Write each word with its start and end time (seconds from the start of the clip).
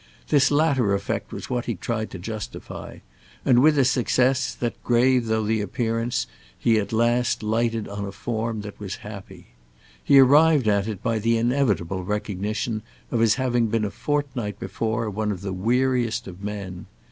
This 0.29 0.49
latter 0.49 0.95
effect 0.95 1.31
was 1.31 1.47
what 1.47 1.65
he 1.65 1.75
tried 1.75 2.09
to 2.09 2.17
justify—and 2.17 3.61
with 3.61 3.75
the 3.75 3.85
success 3.85 4.55
that, 4.55 4.83
grave 4.83 5.27
though 5.27 5.43
the 5.43 5.61
appearance, 5.61 6.25
he 6.57 6.79
at 6.79 6.91
last 6.91 7.43
lighted 7.43 7.87
on 7.87 8.05
a 8.05 8.11
form 8.11 8.61
that 8.61 8.79
was 8.79 8.95
happy. 9.05 9.49
He 10.03 10.17
arrived 10.17 10.67
at 10.67 10.87
it 10.87 11.03
by 11.03 11.19
the 11.19 11.37
inevitable 11.37 12.03
recognition 12.03 12.81
of 13.11 13.19
his 13.19 13.35
having 13.35 13.67
been 13.67 13.85
a 13.85 13.91
fortnight 13.91 14.59
before 14.59 15.07
one 15.07 15.31
of 15.31 15.41
the 15.41 15.53
weariest 15.53 16.27
of 16.27 16.43
men. 16.43 16.87